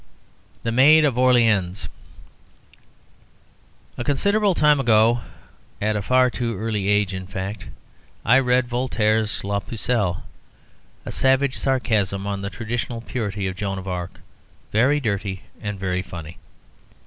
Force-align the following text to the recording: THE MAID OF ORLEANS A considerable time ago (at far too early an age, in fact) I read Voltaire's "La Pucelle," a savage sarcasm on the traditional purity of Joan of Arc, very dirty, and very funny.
THE 0.63 0.71
MAID 0.71 1.05
OF 1.05 1.15
ORLEANS 1.15 1.87
A 3.99 4.03
considerable 4.03 4.55
time 4.55 4.79
ago 4.79 5.21
(at 5.79 6.03
far 6.03 6.31
too 6.31 6.57
early 6.57 6.87
an 6.87 6.91
age, 6.91 7.13
in 7.13 7.27
fact) 7.27 7.67
I 8.25 8.39
read 8.39 8.67
Voltaire's 8.67 9.43
"La 9.43 9.59
Pucelle," 9.59 10.23
a 11.05 11.11
savage 11.11 11.55
sarcasm 11.55 12.25
on 12.25 12.41
the 12.41 12.49
traditional 12.49 13.01
purity 13.01 13.45
of 13.45 13.55
Joan 13.55 13.77
of 13.77 13.87
Arc, 13.87 14.19
very 14.71 14.99
dirty, 14.99 15.43
and 15.61 15.79
very 15.79 16.01
funny. 16.01 16.39